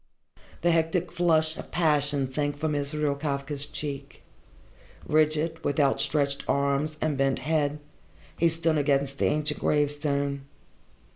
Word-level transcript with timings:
The 0.63 0.71
hectic 0.71 1.11
flush 1.11 1.57
of 1.57 1.69
passion 1.69 2.31
sank 2.33 2.57
from 2.57 2.73
Israel 2.73 3.13
Kafka's 3.15 3.67
cheek. 3.67 4.23
Rigid, 5.05 5.63
with 5.63 5.79
outstretched 5.79 6.43
arms 6.47 6.97
and 7.01 7.15
bent 7.19 7.37
head, 7.37 7.77
he 8.35 8.49
stood 8.49 8.79
against 8.79 9.19
the 9.19 9.25
ancient 9.25 9.59
gravestone. 9.59 10.47